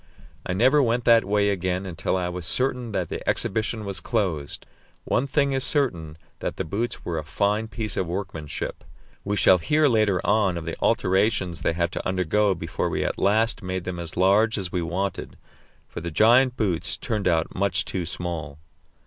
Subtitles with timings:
[0.47, 4.65] I never went that way again until I was certain that the exhibition was closed.
[5.03, 8.83] One thing is certain, that the boots were a fine piece of workmanship.
[9.23, 13.19] We shall hear later on of the alterations they had to undergo before we at
[13.19, 15.37] last made them as large as we wanted,
[15.87, 18.57] for the giant boots turned out much too small!